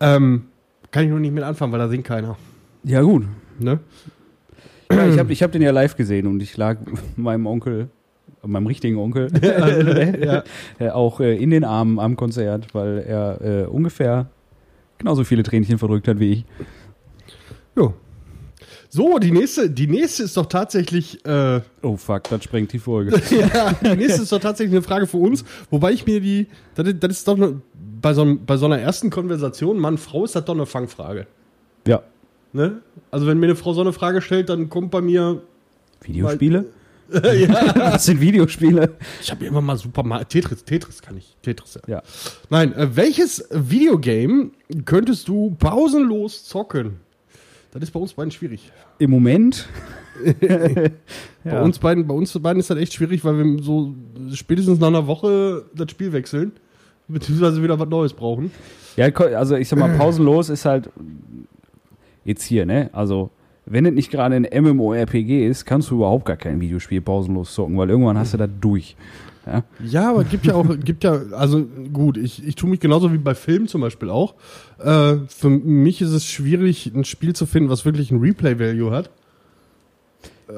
[0.00, 0.42] Ähm,
[0.90, 2.36] kann ich nur nicht mit anfangen, weil da singt keiner.
[2.84, 3.24] Ja, gut.
[3.58, 3.80] Ne?
[4.92, 6.76] Ja, ich habe ich hab den ja live gesehen und ich lag
[7.16, 7.88] meinem Onkel,
[8.42, 9.28] meinem richtigen Onkel,
[10.22, 10.44] ja.
[10.78, 14.28] äh, auch äh, in den Armen am Konzert, weil er äh, ungefähr
[15.00, 16.44] genauso viele Tränchen verdrückt hat wie ich.
[17.76, 17.94] Jo.
[18.88, 23.20] So, die nächste, die nächste ist doch tatsächlich, äh, Oh fuck, das sprengt die Folge.
[23.30, 26.86] ja, die nächste ist doch tatsächlich eine Frage für uns, wobei ich mir die, das,
[26.88, 27.60] ist- das ist doch eine,
[28.02, 31.26] bei so, bei so einer ersten Konversation, Mann, Frau, ist das doch eine Fangfrage.
[31.86, 32.02] ja.
[32.52, 32.80] Ne?
[33.12, 35.40] Also wenn mir eine Frau so eine Frage stellt, dann kommt bei mir,
[36.02, 36.64] Videospiele?
[37.74, 38.94] Das sind Videospiele.
[39.20, 41.78] ich habe immer mal super mal Tetris, Tetris kann ich, Tetris.
[41.86, 41.96] Ja.
[41.96, 42.02] Ja.
[42.50, 44.50] Nein, äh, welches Videogame
[44.84, 47.00] könntest du pausenlos zocken?
[47.72, 48.70] Das ist bei uns beiden schwierig.
[48.98, 49.68] Im Moment.
[50.40, 50.90] Bei
[51.44, 51.62] Ja.
[51.62, 53.94] uns beiden, bei uns beiden ist das echt schwierig, weil wir so
[54.34, 56.52] spätestens nach einer Woche das Spiel wechseln,
[57.08, 58.50] beziehungsweise wieder was Neues brauchen.
[58.96, 60.90] Ja, also ich sag mal, pausenlos ist halt
[62.24, 62.90] jetzt hier, ne?
[62.92, 63.30] Also,
[63.70, 67.78] wenn es nicht gerade ein MMORPG ist, kannst du überhaupt gar kein Videospiel pausenlos zocken,
[67.78, 68.96] weil irgendwann hast du das durch.
[69.46, 69.64] Ja?
[69.84, 73.18] Ja, aber gibt ja auch, gibt ja, also gut, ich, ich tue mich genauso wie
[73.18, 74.34] bei Filmen zum Beispiel auch.
[74.78, 79.10] Äh, für mich ist es schwierig, ein Spiel zu finden, was wirklich ein Replay-Value hat.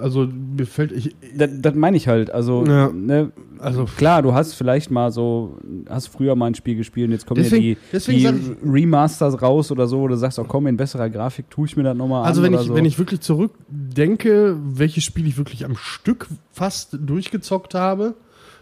[0.00, 2.30] Also mir fällt, ich, Das, das meine ich halt.
[2.30, 2.90] Also, Ja.
[2.92, 7.12] ne, also klar, du hast vielleicht mal so, hast früher mal ein Spiel gespielt und
[7.12, 10.44] jetzt kommen Deswegen- ja die, deswegen die Remasters raus oder so, oder du sagst, oh
[10.44, 12.44] komm, in besserer Grafik tue ich mir das nochmal Also an.
[12.46, 12.74] wenn oder ich, so.
[12.74, 18.14] wenn ich wirklich zurückdenke, welches Spiel ich wirklich am Stück fast durchgezockt habe,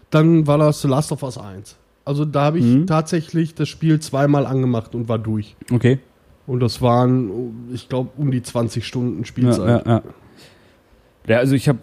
[0.09, 1.77] dann war das The Last of Us 1.
[2.03, 2.87] Also da habe ich Mhm.
[2.87, 5.55] tatsächlich das Spiel zweimal angemacht und war durch.
[5.71, 5.99] Okay.
[6.47, 9.85] Und das waren, ich glaube, um die 20 Stunden Spielzeit.
[9.85, 9.97] ja, ja.
[9.97, 10.03] ja,
[11.27, 11.79] also ich habe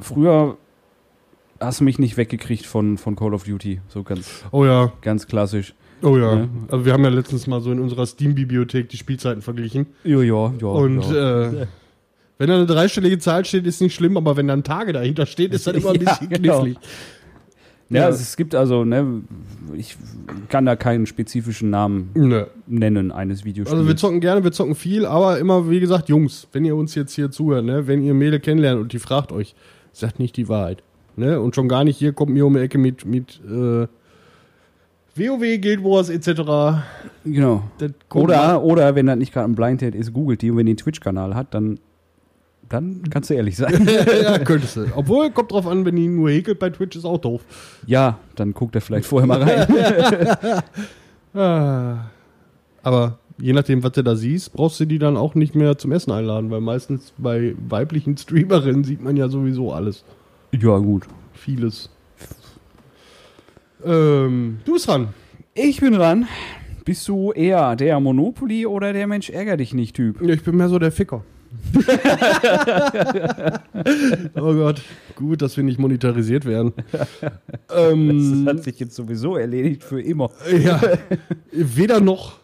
[0.00, 0.56] früher
[1.60, 3.80] hast du mich nicht weggekriegt von, von Call of Duty.
[3.88, 5.74] So ganz, Oh ja, ganz klassisch.
[6.02, 6.38] oh ja.
[6.40, 6.48] Ja.
[6.68, 9.86] Also wir haben ja letztens mal so in unserer Steam-Bibliothek die Spielzeiten verglichen.
[10.04, 10.66] Ja, ja, ja.
[10.68, 11.42] und ja.
[11.50, 11.66] Äh,
[12.38, 15.52] wenn da eine dreistellige Zahl steht, ist nicht schlimm, aber wenn dann Tage dahinter steht,
[15.52, 16.62] ist das immer ein Ja, bisschen genau.
[16.62, 16.78] knifflig.
[17.90, 18.08] Ja, ja.
[18.08, 19.22] Es, es gibt also, ne,
[19.74, 19.96] ich
[20.48, 22.44] kann da keinen spezifischen Namen Nö.
[22.66, 23.76] nennen eines Videospiels.
[23.76, 26.94] Also wir zocken gerne, wir zocken viel, aber immer, wie gesagt, Jungs, wenn ihr uns
[26.94, 29.54] jetzt hier zuhört, ne, wenn ihr Mädel kennenlernt und die fragt euch,
[29.92, 30.82] sagt nicht die Wahrheit.
[31.16, 31.40] Ne?
[31.40, 33.86] Und schon gar nicht hier kommt mir um die Ecke mit, mit äh,
[35.16, 36.82] WoW, Guild Wars etc.
[37.24, 37.64] genau.
[38.14, 40.70] Oder, oder wenn das nicht gerade ein Blind Date ist, googelt die und wenn die
[40.70, 41.80] einen Twitch-Kanal hat, dann,
[42.70, 43.86] dann kannst du ehrlich sein.
[44.22, 44.86] ja, könntest du.
[44.94, 47.42] Obwohl, kommt drauf an, wenn die nur häkelt bei Twitch, ist auch doof.
[47.86, 50.62] ja, dann guckt er vielleicht vorher mal rein.
[51.32, 52.10] Ah.
[52.82, 55.92] Aber je nachdem, was du da siehst, brauchst du die dann auch nicht mehr zum
[55.92, 60.04] Essen einladen, weil meistens bei weiblichen Streamerinnen sieht man ja sowieso alles.
[60.50, 61.04] ja, gut.
[61.34, 61.88] Vieles.
[63.84, 65.10] Ähm, du bist dran.
[65.54, 66.26] Ich bin dran.
[66.84, 70.20] Bist du eher der Monopoly oder der Mensch ärger dich nicht Typ?
[70.20, 71.22] Ja, ich bin mehr so der Ficker.
[74.34, 74.82] oh Gott,
[75.16, 76.72] gut, dass wir nicht monetarisiert werden.
[77.74, 80.30] ähm, sich jetzt sowieso erledigt für immer.
[80.50, 80.80] ja,
[81.52, 82.38] weder noch.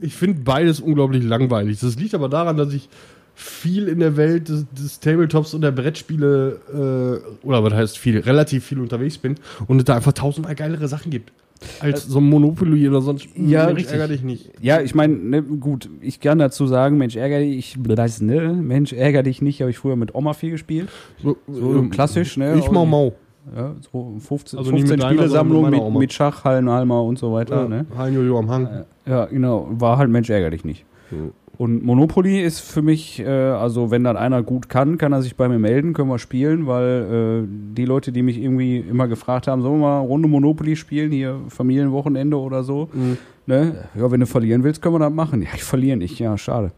[0.00, 1.80] Ich finde beides unglaublich langweilig.
[1.80, 2.88] Das liegt aber daran, dass ich
[3.34, 8.18] viel in der Welt des, des Tabletops und der Brettspiele, äh, oder was heißt viel,
[8.18, 9.36] relativ viel unterwegs bin
[9.68, 11.32] und es da einfach tausendmal geilere Sachen gibt.
[11.80, 13.28] Als so ein Monopoly oder sonst.
[13.34, 13.92] Ja, Mensch, richtig.
[13.94, 14.50] Ärger dich nicht.
[14.60, 18.52] Ja, ich meine, ne, gut, ich kann dazu sagen, Mensch ärger dich, ich, das, ne,
[18.52, 20.88] Mensch ärger dich nicht, habe ich früher mit Oma viel gespielt.
[21.22, 22.56] So, So ähm, klassisch, ne?
[22.58, 23.12] Ich mau mau.
[23.56, 27.32] Ja, so 15, Also nicht 15 mit deiner, Spielesammlung mit mit, Schach, Hallenhalmer und so
[27.32, 27.86] weiter, Ja, ne?
[27.96, 28.84] Am Hang.
[29.06, 30.84] Ja, genau, war halt Mensch ärger dich nicht.
[31.10, 31.32] So.
[31.58, 35.34] Und Monopoly ist für mich, äh, also wenn dann einer gut kann, kann er sich
[35.34, 39.48] bei mir melden, können wir spielen, weil äh, die Leute, die mich irgendwie immer gefragt
[39.48, 43.18] haben, sollen wir mal Runde Monopoly spielen, hier Familienwochenende oder so, Mhm.
[43.46, 43.74] ne?
[43.98, 45.42] Ja, wenn du verlieren willst, können wir das machen.
[45.42, 46.70] Ja, ich verliere nicht, ja, schade.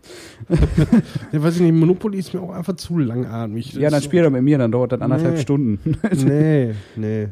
[1.33, 3.73] Ja, weiß ich nicht, Monopoly ist mir auch einfach zu langatmig.
[3.73, 5.41] Das ja, dann spiel er mit mir, dann dauert das anderthalb Nee.
[5.43, 5.79] Stunden.
[6.25, 7.29] Nee, nee.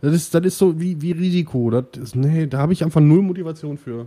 [0.00, 1.70] Das ist, das ist so wie, wie Risiko.
[1.70, 4.06] Das ist, nee, da habe ich einfach null Motivation für.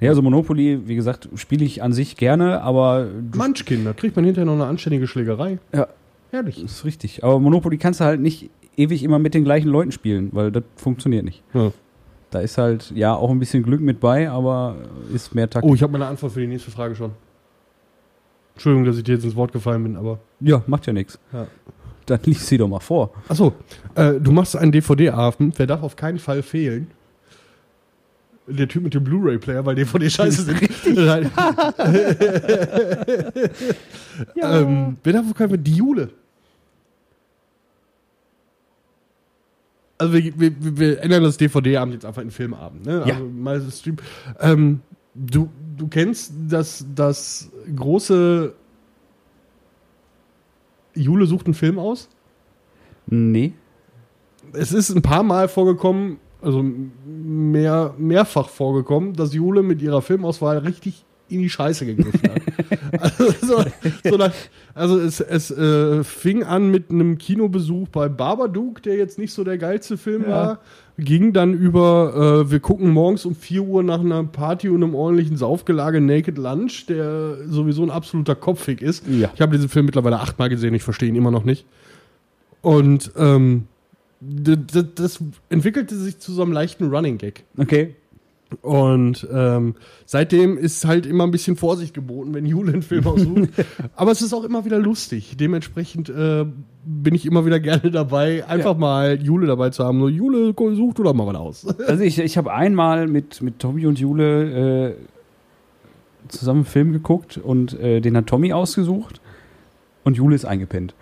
[0.00, 3.06] ja, also Monopoly, wie gesagt, spiele ich an sich gerne, aber
[3.36, 5.58] Munchkin, da kriegt man hinterher noch eine anständige Schlägerei.
[5.74, 5.88] Ja.
[6.30, 6.62] Herrlich.
[6.62, 7.24] Das ist richtig.
[7.24, 10.62] Aber Monopoly kannst du halt nicht ewig immer mit den gleichen Leuten spielen, weil das
[10.76, 11.42] funktioniert nicht.
[11.52, 11.72] Ja.
[12.30, 14.76] Da ist halt, ja, auch ein bisschen Glück mit bei, aber
[15.12, 15.68] ist mehr Taktik.
[15.68, 17.10] Oh, ich habe meine Antwort für die nächste Frage schon.
[18.54, 20.20] Entschuldigung, dass ich dir jetzt ins Wort gefallen bin, aber.
[20.38, 21.18] Ja, macht ja nichts.
[21.32, 21.46] Ja.
[22.06, 23.12] Dann lies sie doch mal vor.
[23.28, 23.54] Achso,
[23.94, 25.58] äh, du machst einen DVD-Abend.
[25.58, 26.88] Wer darf auf keinen Fall fehlen?
[28.46, 30.86] Der Typ mit dem Blu-ray-Player, weil DVD-Scheiße sind.
[30.96, 31.30] Nein.
[34.42, 35.58] ähm, wer darf auf keinen Fall?
[35.58, 36.10] Die Jule.
[39.98, 42.86] Also wir, wir, wir ändern das DVD-Abend jetzt einfach in Filmabend.
[42.86, 43.04] Ne?
[43.06, 43.14] Ja.
[43.14, 43.96] Also mal Stream.
[44.40, 44.80] Ähm,
[45.14, 48.54] du, du kennst das, das große
[50.94, 52.08] Jule sucht einen Film aus?
[53.06, 53.52] Nee.
[54.52, 56.64] Es ist ein paar Mal vorgekommen, also
[57.04, 63.00] mehr, mehrfach vorgekommen, dass Jule mit ihrer Filmauswahl richtig in die Scheiße gegriffen hat.
[63.00, 63.64] also, so,
[64.10, 64.32] so nach,
[64.74, 69.44] also es, es äh, fing an mit einem Kinobesuch bei Babadook, der jetzt nicht so
[69.44, 70.28] der geilste Film Ja.
[70.28, 70.58] war.
[70.98, 74.94] Ging dann über, äh, wir gucken morgens um 4 Uhr nach einer Party und einem
[74.94, 79.06] ordentlichen Saufgelage Naked Lunch, der sowieso ein absoluter Kopfig ist.
[79.08, 79.30] Ja.
[79.34, 81.64] Ich habe diesen Film mittlerweile achtmal gesehen, ich verstehe ihn immer noch nicht.
[82.60, 83.66] Und ähm,
[84.20, 87.44] das entwickelte sich zu so einem leichten Running Gag.
[87.56, 87.94] Okay.
[88.62, 89.74] Und ähm,
[90.06, 93.50] seitdem ist halt immer ein bisschen Vorsicht geboten, wenn Jule einen Film aussucht.
[93.96, 95.36] Aber es ist auch immer wieder lustig.
[95.38, 96.44] Dementsprechend äh,
[96.84, 100.00] bin ich immer wieder gerne dabei, einfach mal Jule dabei zu haben.
[100.00, 101.66] So, Jule, such du doch mal was aus.
[101.86, 104.94] Also ich, ich habe einmal mit, mit Tommy und Jule äh,
[106.28, 109.20] zusammen einen Film geguckt und äh, den hat Tommy ausgesucht
[110.04, 110.94] und Jule ist eingepennt.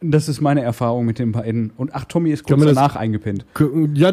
[0.00, 1.70] Das ist meine Erfahrung mit den beiden.
[1.76, 3.46] Und ach, Tommy ist kurz wir das- danach eingepennt.
[3.94, 4.12] ja,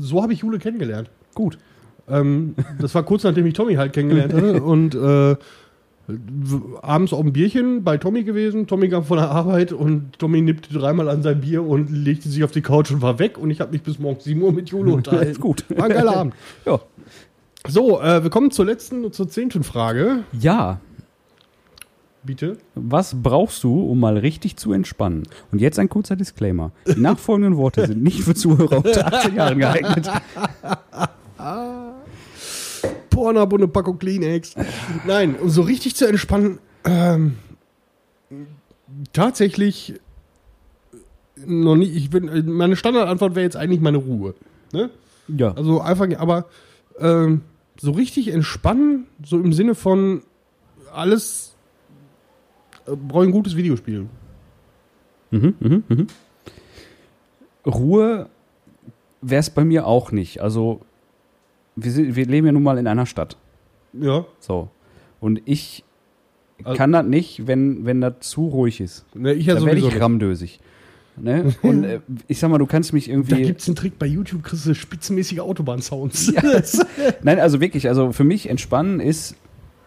[0.00, 1.10] so habe ich Jule kennengelernt.
[1.34, 1.58] Gut.
[2.08, 4.62] Ähm, das war kurz nachdem ich Tommy halt kennengelernt hatte.
[4.62, 5.36] Und äh,
[6.82, 8.66] abends auf ein Bierchen bei Tommy gewesen.
[8.66, 12.42] Tommy kam von der Arbeit und Tommy nippte dreimal an sein Bier und legte sich
[12.42, 13.38] auf die Couch und war weg.
[13.38, 15.30] Und ich habe mich bis morgens 7 Uhr mit Jule unterhalten.
[15.30, 15.64] Ist gut.
[15.70, 16.34] War ein geiler Abend.
[16.66, 16.80] Ja.
[17.68, 20.24] So, äh, wir kommen zur letzten und zur zehnten Frage.
[20.32, 20.80] Ja.
[22.24, 22.58] Bitte?
[22.74, 25.24] Was brauchst du, um mal richtig zu entspannen?
[25.50, 26.72] Und jetzt ein kurzer Disclaimer.
[26.86, 30.10] Die nachfolgenden Worte sind nicht für Zuhörer unter 18 Jahren geeignet.
[33.10, 34.54] Pornhub und eine Packung Kleenex.
[35.06, 37.36] Nein, um so richtig zu entspannen, ähm,
[39.12, 39.94] tatsächlich
[41.44, 41.94] noch nicht.
[41.94, 44.34] Ich bin, meine Standardantwort wäre jetzt eigentlich meine Ruhe.
[44.72, 44.90] Ne?
[45.28, 45.52] Ja.
[45.52, 46.46] Also einfach, aber
[46.98, 47.42] ähm,
[47.80, 50.22] so richtig entspannen, so im Sinne von
[50.92, 51.54] alles
[52.86, 54.06] äh, brauche ein gutes Videospiel.
[55.30, 56.06] Mhm, mhm, mhm.
[57.64, 58.28] Ruhe
[59.20, 60.42] wäre es bei mir auch nicht.
[60.42, 60.80] Also,
[61.76, 63.36] wir, wir leben ja nun mal in einer Stadt.
[63.92, 64.24] Ja.
[64.40, 64.68] So.
[65.20, 65.84] Und ich
[66.64, 69.04] Also- kann das nicht, wenn, wenn das zu ruhig ist.
[69.14, 70.60] Ne, ich ja da werde ich rammdösig.
[71.16, 71.54] Ne?
[71.62, 73.42] Und äh, ich sag mal, du kannst mich Da irgendwie.
[73.42, 76.32] gibt es einen Trick bei YouTube, kriegst du spitzenmäßige Autobahn-Sounds.
[77.22, 79.36] Nein, also wirklich, also für mich entspannen ist,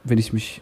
[0.03, 0.61] wenn ich mich,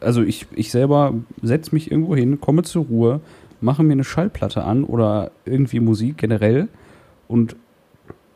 [0.00, 3.20] also ich, ich selber setze mich irgendwo hin, komme zur Ruhe,
[3.62, 6.68] mache mir eine Schallplatte an oder irgendwie Musik generell
[7.26, 7.56] und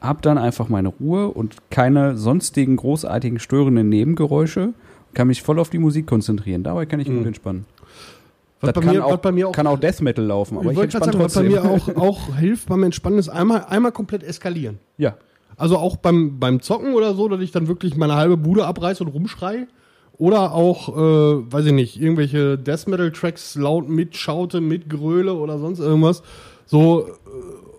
[0.01, 4.75] habe dann einfach meine Ruhe und keine sonstigen großartigen störenden Nebengeräusche,
[5.15, 6.63] kann mich voll auf die Musik konzentrieren.
[6.63, 7.19] Dabei kann ich Mhm.
[7.19, 7.65] gut entspannen.
[8.61, 10.83] Was das bei, kann, mir, auch, auch kann auch Death Metal laufen, aber ich ich,
[10.85, 11.63] entspanne sagen, was bei trotzdem.
[11.63, 14.79] mir auch, auch hilft beim Entspannen, ist einmal, einmal komplett eskalieren.
[14.97, 15.17] ja,
[15.57, 19.05] Also auch beim, beim Zocken oder so, dass ich dann wirklich meine halbe Bude abreiße
[19.05, 19.67] und rumschrei.
[20.17, 25.79] Oder auch, äh, weiß ich nicht, irgendwelche Death Metal Tracks laut mitschaute, mitgröle oder sonst
[25.79, 26.25] irgendwas.
[26.67, 27.11] So, äh,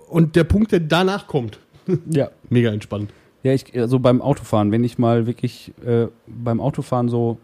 [0.09, 1.59] und der Punkt, der danach kommt,
[2.09, 2.29] ja.
[2.49, 3.11] mega entspannt.
[3.43, 7.37] Ja, ich, also beim Autofahren, wenn ich mal wirklich äh, beim Autofahren so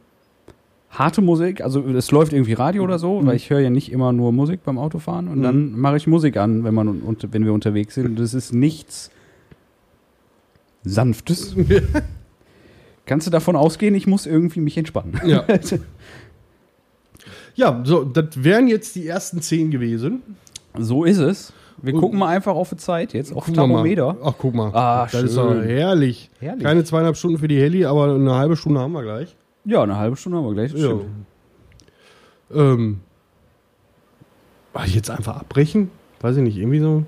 [0.89, 3.27] harte Musik, also es läuft irgendwie Radio oder so, Mhm.
[3.27, 6.37] weil ich höre ja nicht immer nur Musik beim Autofahren und dann mache ich Musik
[6.37, 8.05] an, wenn man und, wenn wir unterwegs sind.
[8.07, 9.09] Und das ist nichts
[10.83, 11.55] Sanftes.
[13.05, 15.19] Kannst du davon ausgehen, ich muss irgendwie mich entspannen.
[15.25, 15.45] Ja.
[17.55, 20.21] ja, so, das wären jetzt die ersten zehn gewesen.
[20.77, 21.53] so ist es.
[21.81, 23.45] Wir Und- gucken mal einfach auf die Zeit jetzt, auf.
[23.51, 24.17] Thermometer.
[24.23, 24.71] Ach, guck mal.
[24.73, 25.63] Ah, das ist doch schön.
[25.63, 26.29] herrlich.
[26.39, 26.63] Herrlich.
[26.63, 29.35] Keine zweieinhalb Stunden für die Heli, aber eine halbe Stunde haben wir gleich.
[29.65, 30.73] Ja, eine halbe Stunde haben wir gleich.
[30.73, 30.93] Ja.
[32.53, 32.99] Ähm,
[34.73, 35.89] war ich jetzt einfach abbrechen?
[36.21, 37.03] Weiß ich nicht, irgendwie so.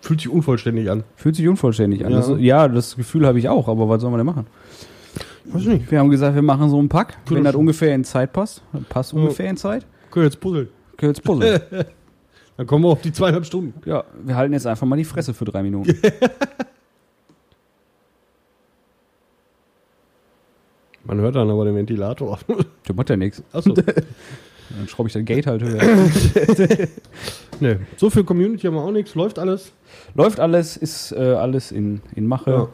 [0.00, 1.04] Fühlt sich unvollständig an.
[1.16, 2.12] Fühlt sich unvollständig an.
[2.12, 2.18] Ja.
[2.18, 4.46] Das, ja, das Gefühl habe ich auch, aber was soll man denn machen?
[5.44, 5.90] Weiß ich nicht.
[5.90, 8.32] Wir haben gesagt, wir machen so einen Pack, Können wenn wir das ungefähr in Zeit
[8.32, 8.62] passt.
[8.88, 9.86] Passt ungefähr in Zeit.
[10.10, 10.68] Können wir jetzt puzzeln.
[10.96, 11.60] Können wir jetzt puzzeln.
[12.60, 13.72] Dann kommen wir auf die zweieinhalb Stunden.
[13.88, 15.96] ja, wir halten jetzt einfach mal die Fresse für drei Minuten.
[21.04, 22.38] Man hört dann aber den Ventilator.
[22.86, 23.42] Der macht ja nichts.
[23.50, 23.72] Achso.
[23.72, 25.80] Dann schraube ich das Gate halt höher.
[27.60, 27.76] nee.
[27.96, 29.14] So viel Community haben wir auch nichts.
[29.14, 29.72] Läuft alles.
[30.14, 32.50] Läuft alles, ist äh, alles in, in Mache.
[32.50, 32.68] Ja.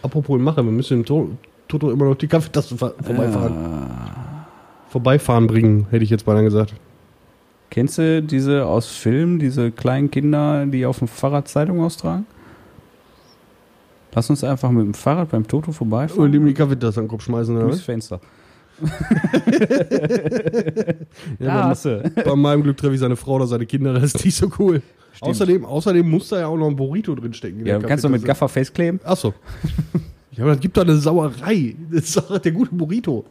[0.00, 1.36] Apropos in Mache, wir müssen dem To-
[1.68, 3.90] Toto immer noch die Kaffeetasse vorbeifahren.
[4.88, 6.72] Vorbeifahren bringen, hätte ich jetzt beinahe gesagt.
[7.72, 12.26] Kennst du diese aus Filmen, diese kleinen Kinder, die auf dem Fahrrad Zeitung austragen?
[14.14, 16.34] Lass uns einfach mit dem Fahrrad beim Toto Und vorbeifahren.
[16.34, 17.56] ihm die Kaffeetasse an den Kopf schmeißen.
[17.56, 17.80] Oder durchs?
[17.80, 18.20] Fenster.
[21.38, 22.10] Ja, Ja, bei, du.
[22.24, 24.82] bei meinem Glück treffe ich seine Frau oder seine Kinder, das ist nicht so cool.
[25.14, 25.30] Stimmt.
[25.30, 27.60] Außerdem, außerdem muss da ja auch noch ein Burrito drinstecken.
[27.60, 28.22] in Ja, du kannst doch mit.
[28.24, 29.00] Gaffer festkleben.
[29.04, 29.32] Achso.
[30.34, 31.76] Ja, aber das gibt doch eine Sauerei.
[31.90, 33.26] Das ist doch der gute Burrito.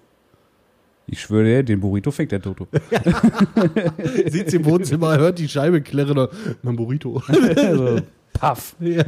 [1.11, 2.67] Ich schwöre dir, den Burrito fickt der Toto.
[4.27, 6.29] Sitzt im Wohnzimmer, hört die Scheibe klirren.
[6.63, 7.21] Mein Burrito.
[7.27, 7.99] also,
[8.31, 8.77] paff.
[8.79, 9.03] ja.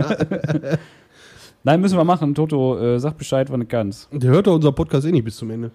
[1.63, 2.35] Nein, müssen wir machen.
[2.35, 4.09] Toto, äh, sag Bescheid, wann du kannst.
[4.11, 5.71] Der hört doch unser Podcast eh nicht bis zum Ende.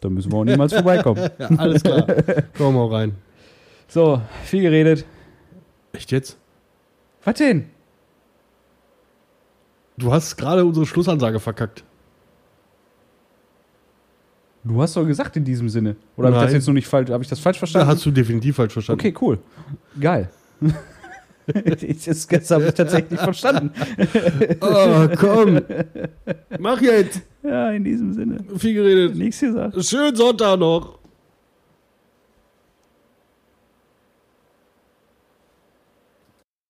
[0.00, 1.28] Da müssen wir auch niemals vorbeikommen.
[1.40, 2.06] Ja, alles klar.
[2.56, 3.16] Komm mal rein.
[3.88, 5.04] So, viel geredet.
[5.92, 6.38] Echt jetzt?
[7.24, 7.70] Was denn?
[9.96, 11.82] Du hast gerade unsere Schlussansage verkackt.
[14.68, 15.96] Du hast doch gesagt in diesem Sinne.
[16.16, 17.10] Oder habe ich das jetzt noch nicht falsch?
[17.10, 17.88] Habe ich das falsch Da verstanden?
[17.88, 19.00] hast du definitiv falsch verstanden.
[19.00, 19.38] okay, cool.
[20.00, 20.28] Geil.
[21.50, 23.70] Das habe ich tatsächlich verstanden.
[24.60, 25.60] Oh, komm.
[26.58, 27.22] Mach jetzt.
[27.42, 28.36] Ja, in diesem Sinne.
[28.58, 29.16] Viel geredet.
[29.16, 29.82] Nichts gesagt.
[29.82, 30.97] Schönen Sonntag noch.